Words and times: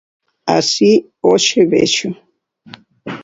Así 0.57 0.91
hoxe 1.29 1.59
vexo. 1.73 2.09